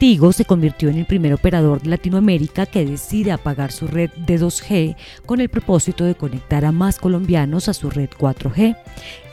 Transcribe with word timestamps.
Tigo 0.00 0.32
se 0.32 0.46
convirtió 0.46 0.88
en 0.88 0.96
el 0.96 1.04
primer 1.04 1.34
operador 1.34 1.82
de 1.82 1.90
Latinoamérica 1.90 2.64
que 2.64 2.86
decide 2.86 3.32
apagar 3.32 3.70
su 3.70 3.86
red 3.86 4.08
de 4.12 4.40
2G 4.40 4.96
con 5.26 5.42
el 5.42 5.50
propósito 5.50 6.04
de 6.04 6.14
conectar 6.14 6.64
a 6.64 6.72
más 6.72 6.98
colombianos 6.98 7.68
a 7.68 7.74
su 7.74 7.90
red 7.90 8.08
4G. 8.08 8.78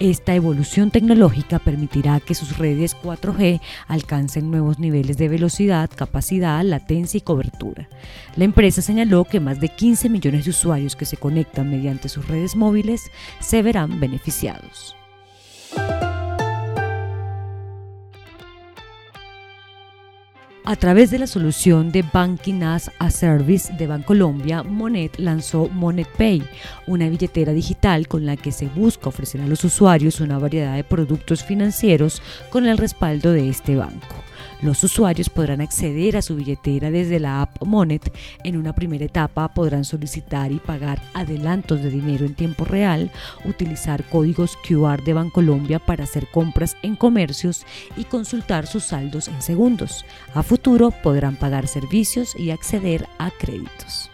Esta 0.02 0.35
evolución 0.35 0.91
tecnológica 0.91 1.59
permitirá 1.59 2.20
que 2.20 2.35
sus 2.35 2.58
redes 2.58 2.98
4G 3.02 3.61
alcancen 3.88 4.52
nuevos 4.52 4.77
niveles 4.77 5.17
de 5.17 5.30
velocidad, 5.30 5.89
capacidad, 5.95 6.61
latencia 6.66 7.20
y 7.20 7.22
cobertura. 7.22 7.88
La 8.36 8.44
empresa 8.44 8.81
señaló 8.81 9.23
que 9.23 9.39
más 9.39 9.61
de 9.61 9.70
15 9.70 10.09
millones 10.09 10.44
de 10.44 10.52
usuarios 10.52 10.97
que 10.97 11.05
se 11.05 11.16
conectan 11.16 11.72
mediante 11.72 12.09
sus 12.09 12.27
redes 12.27 12.58
móviles 12.58 13.09
se 13.39 13.61
verán 13.61 14.02
beneficiados. 14.02 14.97
A 20.70 20.76
través 20.76 21.12
de 21.12 21.17
la 21.17 21.27
solución 21.27 21.94
de 21.94 22.03
Banking 22.03 22.62
as 22.62 22.91
a 22.99 23.09
Service 23.09 23.71
de 23.77 23.88
Bancolombia, 23.88 24.63
Monet 24.63 25.17
lanzó 25.17 25.70
Monet 25.70 26.09
Pay, 26.17 26.44
una 26.88 27.08
billetera 27.08 27.53
digital 27.53 28.09
con 28.09 28.25
la 28.25 28.35
que 28.35 28.52
se 28.52 28.67
busca 28.67 29.08
ofrecer 29.08 29.39
a 29.39 29.48
los 29.48 29.64
usuarios 29.64 30.19
una 30.19 30.38
variedad 30.38 30.75
de 30.75 30.83
productos 30.83 31.45
financieros 31.45 32.22
con 32.50 32.67
el 32.67 32.78
respaldo 32.78 33.31
de 33.31 33.47
este 33.47 33.78
banco. 33.78 34.27
Los 34.61 34.83
usuarios 34.83 35.30
podrán 35.30 35.61
acceder 35.61 36.17
a 36.17 36.22
su 36.23 36.36
billetera 36.36 36.89
desde 36.89 37.19
la 37.19 37.41
app 37.44 37.63
Monet. 37.63 38.11
En 38.44 38.58
una 38.58 38.73
primera 38.73 39.05
etapa 39.05 39.53
podrán 39.53 39.86
solicitar 39.86 40.52
y 40.52 40.58
pagar 40.58 41.00
adelantos 41.13 41.83
de 41.83 41.91
dinero 41.91 42.25
en 42.25 42.33
tiempo 42.33 42.66
real, 42.66 43.11
utilizar 43.45 44.03
códigos 44.05 44.58
QR 44.67 45.03
de 45.03 45.13
Bancolombia 45.13 45.78
para 45.78 46.05
hacer 46.05 46.28
compras 46.31 46.75
en 46.81 46.95
comercios 46.95 47.66
y 47.95 48.05
consultar 48.05 48.66
sus 48.66 48.85
saldos 48.85 49.28
en 49.28 49.41
segundos. 49.44 50.05
A 50.33 50.41
futuro 50.41 50.91
podrán 51.03 51.35
pagar 51.35 51.67
servicios 51.67 52.35
y 52.35 52.50
acceder 52.50 53.08
a 53.19 53.30
créditos. 53.30 54.09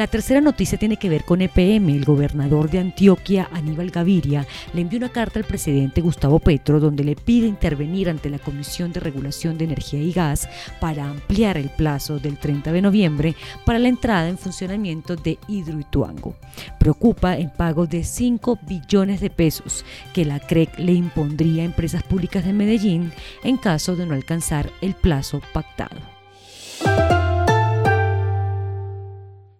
La 0.00 0.06
tercera 0.06 0.40
noticia 0.40 0.78
tiene 0.78 0.96
que 0.96 1.10
ver 1.10 1.26
con 1.26 1.42
EPM. 1.42 1.90
El 1.90 2.06
gobernador 2.06 2.70
de 2.70 2.78
Antioquia, 2.78 3.50
Aníbal 3.52 3.90
Gaviria, 3.90 4.46
le 4.72 4.80
envió 4.80 4.96
una 4.96 5.10
carta 5.10 5.38
al 5.38 5.44
presidente 5.44 6.00
Gustavo 6.00 6.38
Petro 6.38 6.80
donde 6.80 7.04
le 7.04 7.16
pide 7.16 7.46
intervenir 7.46 8.08
ante 8.08 8.30
la 8.30 8.38
Comisión 8.38 8.94
de 8.94 9.00
Regulación 9.00 9.58
de 9.58 9.66
Energía 9.66 10.00
y 10.00 10.10
Gas 10.10 10.48
para 10.80 11.04
ampliar 11.04 11.58
el 11.58 11.68
plazo 11.68 12.18
del 12.18 12.38
30 12.38 12.72
de 12.72 12.80
noviembre 12.80 13.36
para 13.66 13.78
la 13.78 13.88
entrada 13.88 14.30
en 14.30 14.38
funcionamiento 14.38 15.16
de 15.16 15.38
Hidroituango. 15.48 16.34
Preocupa 16.78 17.36
el 17.36 17.50
pago 17.50 17.86
de 17.86 18.02
5 18.02 18.58
billones 18.62 19.20
de 19.20 19.28
pesos 19.28 19.84
que 20.14 20.24
la 20.24 20.40
CREC 20.40 20.78
le 20.78 20.94
impondría 20.94 21.60
a 21.60 21.66
empresas 21.66 22.02
públicas 22.04 22.46
de 22.46 22.54
Medellín 22.54 23.12
en 23.44 23.58
caso 23.58 23.96
de 23.96 24.06
no 24.06 24.14
alcanzar 24.14 24.70
el 24.80 24.94
plazo 24.94 25.42
pactado. 25.52 26.19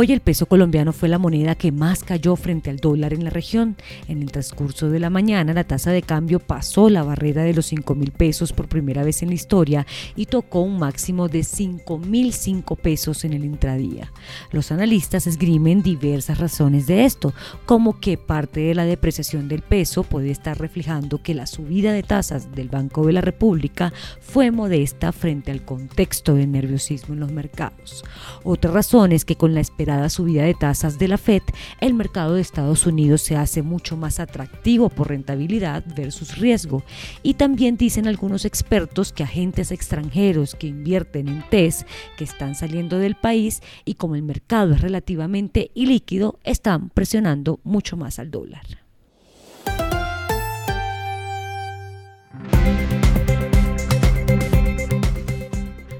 Hoy 0.00 0.12
el 0.12 0.20
peso 0.20 0.46
colombiano 0.46 0.92
fue 0.92 1.08
la 1.08 1.18
moneda 1.18 1.56
que 1.56 1.72
más 1.72 2.04
cayó 2.04 2.36
frente 2.36 2.70
al 2.70 2.76
dólar 2.76 3.12
en 3.14 3.24
la 3.24 3.30
región. 3.30 3.74
En 4.06 4.22
el 4.22 4.30
transcurso 4.30 4.90
de 4.90 5.00
la 5.00 5.10
mañana 5.10 5.52
la 5.52 5.64
tasa 5.64 5.90
de 5.90 6.02
cambio 6.02 6.38
pasó 6.38 6.88
la 6.88 7.02
barrera 7.02 7.42
de 7.42 7.52
los 7.52 7.66
5 7.66 7.96
mil 7.96 8.12
pesos 8.12 8.52
por 8.52 8.68
primera 8.68 9.02
vez 9.02 9.24
en 9.24 9.30
la 9.30 9.34
historia 9.34 9.88
y 10.14 10.26
tocó 10.26 10.60
un 10.60 10.78
máximo 10.78 11.26
de 11.26 11.42
5 11.42 11.98
mil 11.98 12.32
5 12.32 12.76
pesos 12.76 13.24
en 13.24 13.32
el 13.32 13.44
intradía. 13.44 14.12
Los 14.52 14.70
analistas 14.70 15.26
esgrimen 15.26 15.82
diversas 15.82 16.38
razones 16.38 16.86
de 16.86 17.04
esto, 17.04 17.34
como 17.66 17.98
que 17.98 18.16
parte 18.16 18.60
de 18.60 18.76
la 18.76 18.84
depreciación 18.84 19.48
del 19.48 19.62
peso 19.62 20.04
puede 20.04 20.30
estar 20.30 20.60
reflejando 20.60 21.24
que 21.24 21.34
la 21.34 21.48
subida 21.48 21.92
de 21.92 22.04
tasas 22.04 22.52
del 22.54 22.68
Banco 22.68 23.04
de 23.04 23.14
la 23.14 23.20
República 23.20 23.92
fue 24.20 24.52
modesta 24.52 25.10
frente 25.10 25.50
al 25.50 25.64
contexto 25.64 26.36
de 26.36 26.46
nerviosismo 26.46 27.14
en 27.14 27.20
los 27.20 27.32
mercados. 27.32 28.04
Otra 28.44 28.70
razón 28.70 29.10
es 29.10 29.24
que 29.24 29.34
con 29.34 29.54
la 29.54 29.60
esperada 29.88 30.10
subida 30.10 30.42
de 30.42 30.52
tasas 30.52 30.98
de 30.98 31.08
la 31.08 31.16
Fed, 31.16 31.40
el 31.80 31.94
mercado 31.94 32.34
de 32.34 32.42
Estados 32.42 32.84
Unidos 32.84 33.22
se 33.22 33.36
hace 33.36 33.62
mucho 33.62 33.96
más 33.96 34.20
atractivo 34.20 34.90
por 34.90 35.08
rentabilidad 35.08 35.82
versus 35.96 36.36
riesgo. 36.36 36.82
Y 37.22 37.34
también 37.34 37.78
dicen 37.78 38.06
algunos 38.06 38.44
expertos 38.44 39.14
que 39.14 39.22
agentes 39.22 39.72
extranjeros 39.72 40.54
que 40.54 40.66
invierten 40.66 41.28
en 41.28 41.42
TES, 41.48 41.86
que 42.18 42.24
están 42.24 42.54
saliendo 42.54 42.98
del 42.98 43.14
país 43.14 43.62
y 43.86 43.94
como 43.94 44.14
el 44.14 44.22
mercado 44.24 44.74
es 44.74 44.82
relativamente 44.82 45.70
ilíquido, 45.72 46.38
están 46.44 46.90
presionando 46.90 47.58
mucho 47.64 47.96
más 47.96 48.18
al 48.18 48.30
dólar. 48.30 48.66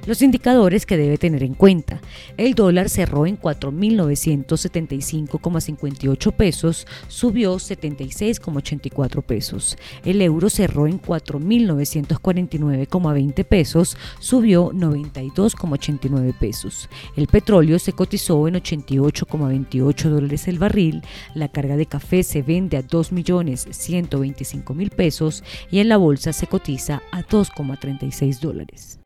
Los 0.09 0.23
indicadores 0.23 0.87
que 0.87 0.97
debe 0.97 1.19
tener 1.19 1.43
en 1.43 1.53
cuenta. 1.53 2.01
El 2.39 2.55
dólar 2.55 2.89
cerró 2.89 3.27
en 3.27 3.39
4.975,58 3.39 6.33
pesos, 6.33 6.87
subió 7.09 7.57
76,84 7.57 9.23
pesos. 9.23 9.77
El 10.07 10.23
euro 10.23 10.49
cerró 10.49 10.87
en 10.87 10.99
4.949,20 10.99 13.45
pesos, 13.45 13.99
subió 14.19 14.71
92,89 14.71 16.33
pesos. 16.39 16.89
El 17.15 17.27
petróleo 17.27 17.79
se 17.79 17.93
cotizó 17.93 18.49
en 18.49 18.55
88,28 18.55 20.09
dólares 20.09 20.49
el 20.49 20.59
barril. 20.59 21.03
La 21.35 21.49
carga 21.49 21.77
de 21.77 21.85
café 21.85 22.23
se 22.23 22.41
vende 22.41 22.79
a 22.79 22.83
2.125.000 22.83 24.89
pesos 24.89 25.45
y 25.71 25.81
en 25.81 25.91
la 25.91 25.99
bolsa 25.99 26.33
se 26.33 26.47
cotiza 26.47 27.03
a 27.13 27.23
2,36 27.23 28.41
dólares. 28.41 28.98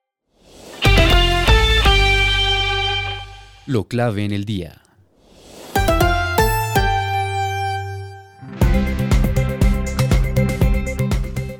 Lo 3.66 3.84
clave 3.84 4.25
en 4.25 4.32
el 4.32 4.44
día. 4.44 4.81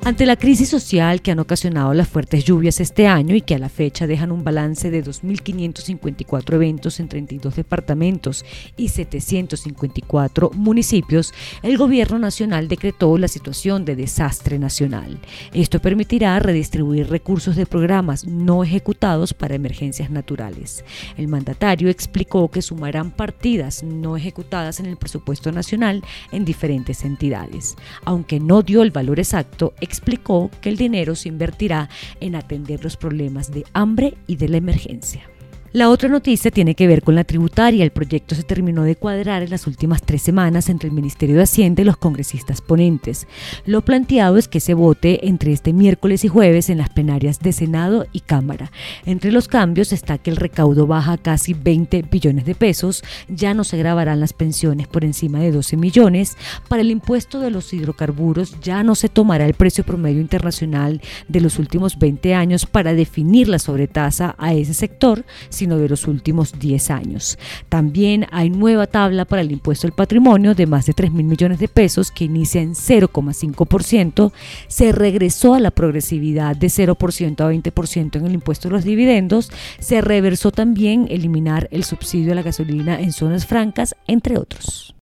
Ante 0.05 0.25
la 0.25 0.35
crisis 0.35 0.67
social 0.67 1.21
que 1.21 1.31
han 1.31 1.39
ocasionado 1.39 1.93
las 1.93 2.09
fuertes 2.09 2.43
lluvias 2.43 2.81
este 2.81 3.07
año 3.07 3.37
y 3.37 3.41
que 3.41 3.55
a 3.55 3.57
la 3.57 3.69
fecha 3.69 4.05
dejan 4.05 4.33
un 4.33 4.43
balance 4.43 4.91
de 4.91 5.01
2.554 5.01 6.55
eventos 6.55 6.99
en 6.99 7.07
32 7.07 7.55
departamentos 7.55 8.43
y 8.75 8.89
754 8.89 10.51
municipios, 10.55 11.33
el 11.61 11.77
Gobierno 11.77 12.19
Nacional 12.19 12.67
decretó 12.67 13.17
la 13.17 13.29
situación 13.29 13.85
de 13.85 13.95
desastre 13.95 14.59
nacional. 14.59 15.19
Esto 15.53 15.79
permitirá 15.79 16.37
redistribuir 16.37 17.09
recursos 17.09 17.55
de 17.55 17.65
programas 17.65 18.27
no 18.27 18.61
ejecutados 18.61 19.33
para 19.33 19.55
emergencias 19.55 20.09
naturales. 20.09 20.83
El 21.15 21.29
mandatario 21.29 21.87
explicó 21.87 22.49
que 22.49 22.61
sumarán 22.61 23.11
partidas 23.11 23.83
no 23.83 24.17
ejecutadas 24.17 24.81
en 24.81 24.87
el 24.87 24.97
presupuesto 24.97 25.53
nacional 25.53 26.03
en 26.33 26.43
diferentes 26.43 27.05
entidades. 27.05 27.77
Aunque 28.03 28.41
no 28.41 28.63
dio 28.63 28.83
el 28.83 28.91
valor 28.91 29.19
exacto, 29.19 29.73
explicó 29.93 30.49
que 30.61 30.69
el 30.69 30.77
dinero 30.77 31.15
se 31.15 31.29
invertirá 31.29 31.89
en 32.19 32.35
atender 32.35 32.83
los 32.83 32.97
problemas 32.97 33.51
de 33.51 33.63
hambre 33.73 34.15
y 34.27 34.37
de 34.37 34.49
la 34.49 34.57
emergencia. 34.57 35.32
La 35.73 35.89
otra 35.89 36.07
noticia 36.07 36.51
tiene 36.51 36.75
que 36.75 36.85
ver 36.85 37.01
con 37.01 37.15
la 37.15 37.23
tributaria. 37.23 37.83
El 37.83 37.89
proyecto 37.89 38.35
se 38.35 38.43
terminó 38.43 38.83
de 38.83 38.95
cuadrar 38.95 39.41
en 39.41 39.49
las 39.49 39.65
últimas 39.65 40.03
tres 40.03 40.21
semanas 40.21 40.69
entre 40.69 40.87
el 40.87 40.93
Ministerio 40.93 41.35
de 41.35 41.41
Hacienda 41.41 41.81
y 41.81 41.85
los 41.85 41.97
congresistas 41.97 42.61
ponentes. 42.61 43.25
Lo 43.65 43.83
planteado 43.83 44.37
es 44.37 44.47
que 44.47 44.59
se 44.59 44.75
vote 44.75 45.27
entre 45.27 45.51
este 45.51 45.73
miércoles 45.73 46.23
y 46.25 46.27
jueves 46.27 46.69
en 46.69 46.77
las 46.77 46.91
plenarias 46.91 47.39
de 47.39 47.53
Senado 47.53 48.05
y 48.13 48.19
Cámara. 48.19 48.71
Entre 49.07 49.31
los 49.31 49.47
cambios 49.47 49.93
está 49.93 50.19
que 50.19 50.29
el 50.29 50.35
recaudo 50.35 50.85
baja 50.85 51.17
casi 51.17 51.55
20 51.55 52.03
billones 52.03 52.45
de 52.45 52.53
pesos, 52.53 53.03
ya 53.27 53.55
no 53.55 53.63
se 53.63 53.77
grabarán 53.77 54.19
las 54.19 54.33
pensiones 54.33 54.87
por 54.87 55.03
encima 55.03 55.39
de 55.39 55.51
12 55.51 55.75
millones, 55.77 56.37
para 56.67 56.83
el 56.83 56.91
impuesto 56.91 57.39
de 57.39 57.49
los 57.49 57.73
hidrocarburos 57.73 58.59
ya 58.61 58.83
no 58.83 58.93
se 58.93 59.09
tomará 59.09 59.47
el 59.47 59.55
precio 59.55 59.83
promedio 59.83 60.21
internacional 60.21 61.01
de 61.27 61.41
los 61.41 61.57
últimos 61.57 61.97
20 61.97 62.35
años 62.35 62.67
para 62.67 62.93
definir 62.93 63.47
la 63.47 63.57
sobretasa 63.57 64.35
a 64.37 64.53
ese 64.53 64.75
sector, 64.75 65.25
sino 65.63 65.77
de 65.77 65.87
los 65.87 66.09
últimos 66.09 66.59
10 66.59 66.91
años. 66.91 67.39
También 67.69 68.27
hay 68.31 68.49
nueva 68.49 68.85
tabla 68.85 69.23
para 69.23 69.41
el 69.41 69.51
impuesto 69.53 69.87
al 69.87 69.93
patrimonio 69.93 70.55
de 70.55 70.67
más 70.67 70.85
de 70.85 70.91
3 70.91 71.13
mil 71.13 71.25
millones 71.25 71.57
de 71.57 71.69
pesos 71.69 72.11
que 72.11 72.25
inicia 72.25 72.61
en 72.61 72.73
0,5%. 72.73 74.33
Se 74.67 74.91
regresó 74.91 75.53
a 75.53 75.61
la 75.61 75.71
progresividad 75.71 76.57
de 76.57 76.67
0% 76.67 77.39
a 77.39 77.49
20% 77.49 78.15
en 78.17 78.25
el 78.25 78.33
impuesto 78.33 78.67
a 78.67 78.71
los 78.71 78.83
dividendos. 78.83 79.51
Se 79.79 80.01
reversó 80.01 80.51
también 80.51 81.07
eliminar 81.09 81.69
el 81.71 81.85
subsidio 81.85 82.33
a 82.33 82.35
la 82.35 82.41
gasolina 82.41 82.99
en 82.99 83.13
zonas 83.13 83.45
francas, 83.45 83.95
entre 84.05 84.37
otros. 84.37 84.93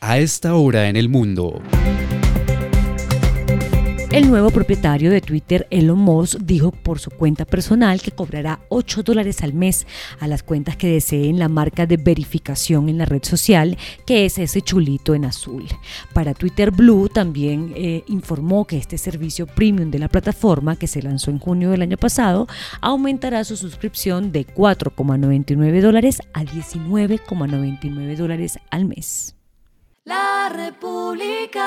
A 0.00 0.18
esta 0.18 0.56
hora 0.56 0.88
en 0.88 0.96
el 0.96 1.08
mundo. 1.08 1.62
El 4.16 4.30
nuevo 4.30 4.50
propietario 4.50 5.10
de 5.10 5.20
Twitter, 5.20 5.66
Elon 5.68 5.98
Musk, 5.98 6.38
dijo 6.38 6.70
por 6.70 6.98
su 7.00 7.10
cuenta 7.10 7.44
personal 7.44 8.00
que 8.00 8.12
cobrará 8.12 8.60
8 8.70 9.02
dólares 9.02 9.42
al 9.42 9.52
mes 9.52 9.86
a 10.20 10.26
las 10.26 10.42
cuentas 10.42 10.74
que 10.74 10.88
deseen 10.88 11.38
la 11.38 11.50
marca 11.50 11.84
de 11.84 11.98
verificación 11.98 12.88
en 12.88 12.96
la 12.96 13.04
red 13.04 13.22
social, 13.24 13.76
que 14.06 14.24
es 14.24 14.38
ese 14.38 14.62
chulito 14.62 15.14
en 15.14 15.26
azul. 15.26 15.66
Para 16.14 16.32
Twitter 16.32 16.70
Blue 16.70 17.10
también 17.10 17.74
eh, 17.76 18.04
informó 18.06 18.64
que 18.64 18.78
este 18.78 18.96
servicio 18.96 19.46
premium 19.46 19.90
de 19.90 19.98
la 19.98 20.08
plataforma, 20.08 20.76
que 20.76 20.86
se 20.86 21.02
lanzó 21.02 21.30
en 21.30 21.38
junio 21.38 21.70
del 21.70 21.82
año 21.82 21.98
pasado, 21.98 22.48
aumentará 22.80 23.44
su 23.44 23.58
suscripción 23.58 24.32
de 24.32 24.46
4,99 24.46 25.82
dólares 25.82 26.22
a 26.32 26.42
19,99 26.42 28.16
dólares 28.16 28.58
al 28.70 28.86
mes. 28.86 29.36
La 30.06 30.48
República. 30.48 31.66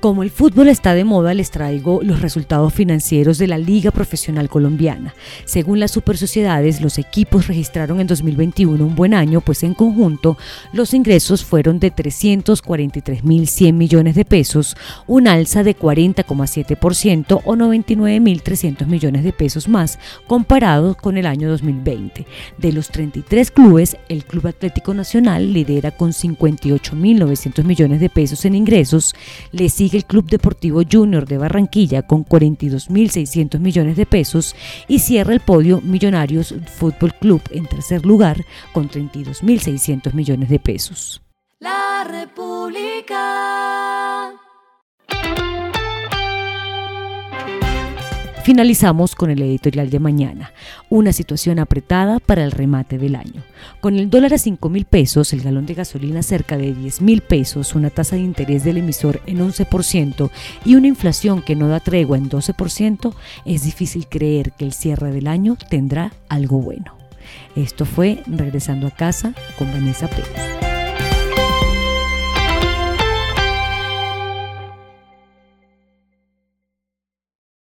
Como 0.00 0.22
el 0.22 0.30
fútbol 0.30 0.68
está 0.68 0.94
de 0.94 1.04
moda, 1.04 1.34
les 1.34 1.50
traigo 1.50 2.00
los 2.02 2.22
resultados 2.22 2.72
financieros 2.72 3.36
de 3.36 3.46
la 3.46 3.58
Liga 3.58 3.90
Profesional 3.90 4.48
Colombiana. 4.48 5.14
Según 5.44 5.78
las 5.78 5.90
super 5.90 6.16
sociedades, 6.16 6.80
los 6.80 6.96
equipos 6.96 7.48
registraron 7.48 8.00
en 8.00 8.06
2021 8.06 8.82
un 8.82 8.94
buen 8.94 9.12
año, 9.12 9.42
pues 9.42 9.62
en 9.62 9.74
conjunto 9.74 10.38
los 10.72 10.94
ingresos 10.94 11.44
fueron 11.44 11.80
de 11.80 11.94
343.100 11.94 13.74
millones 13.74 14.14
de 14.14 14.24
pesos, 14.24 14.74
un 15.06 15.28
alza 15.28 15.62
de 15.64 15.76
40,7% 15.76 17.42
o 17.44 17.54
99.300 17.54 18.86
millones 18.86 19.22
de 19.22 19.34
pesos 19.34 19.68
más 19.68 19.98
comparado 20.26 20.94
con 20.94 21.18
el 21.18 21.26
año 21.26 21.50
2020. 21.50 22.24
De 22.56 22.72
los 22.72 22.88
33 22.88 23.50
clubes, 23.50 23.98
el 24.08 24.24
Club 24.24 24.46
Atlético 24.46 24.94
Nacional 24.94 25.52
lidera 25.52 25.90
con 25.90 26.12
58.900 26.12 27.64
millones 27.64 28.00
de 28.00 28.08
pesos 28.08 28.46
en 28.46 28.54
ingresos, 28.54 29.14
le 29.52 29.68
sigue 29.68 29.89
el 29.96 30.04
Club 30.04 30.26
Deportivo 30.28 30.82
Junior 30.90 31.26
de 31.26 31.38
Barranquilla 31.38 32.02
con 32.02 32.24
42.600 32.24 33.58
millones 33.58 33.96
de 33.96 34.06
pesos 34.06 34.54
y 34.88 34.98
cierra 35.00 35.32
el 35.32 35.40
podio 35.40 35.80
Millonarios 35.80 36.54
Fútbol 36.66 37.14
Club 37.14 37.42
en 37.50 37.66
tercer 37.66 38.04
lugar 38.04 38.44
con 38.72 38.88
32.600 38.88 40.12
millones 40.12 40.48
de 40.48 40.58
pesos. 40.58 41.22
La 41.58 42.04
República. 42.04 43.20
Finalizamos 48.50 49.14
con 49.14 49.30
el 49.30 49.40
editorial 49.42 49.90
de 49.90 50.00
mañana, 50.00 50.50
una 50.88 51.12
situación 51.12 51.60
apretada 51.60 52.18
para 52.18 52.42
el 52.42 52.50
remate 52.50 52.98
del 52.98 53.14
año. 53.14 53.44
Con 53.80 53.96
el 53.96 54.10
dólar 54.10 54.34
a 54.34 54.38
5 54.38 54.68
mil 54.68 54.86
pesos, 54.86 55.32
el 55.32 55.42
galón 55.42 55.66
de 55.66 55.74
gasolina 55.74 56.20
cerca 56.24 56.58
de 56.58 56.74
10 56.74 57.00
mil 57.00 57.20
pesos, 57.20 57.76
una 57.76 57.90
tasa 57.90 58.16
de 58.16 58.22
interés 58.22 58.64
del 58.64 58.78
emisor 58.78 59.22
en 59.26 59.38
11% 59.38 60.30
y 60.64 60.74
una 60.74 60.88
inflación 60.88 61.42
que 61.42 61.54
no 61.54 61.68
da 61.68 61.78
tregua 61.78 62.18
en 62.18 62.28
12%, 62.28 63.14
es 63.44 63.62
difícil 63.62 64.08
creer 64.08 64.50
que 64.50 64.64
el 64.64 64.72
cierre 64.72 65.12
del 65.12 65.28
año 65.28 65.56
tendrá 65.68 66.12
algo 66.28 66.60
bueno. 66.60 66.96
Esto 67.54 67.84
fue 67.84 68.20
Regresando 68.26 68.88
a 68.88 68.90
casa 68.90 69.32
con 69.58 69.70
Vanessa 69.70 70.08
Pérez. 70.08 70.69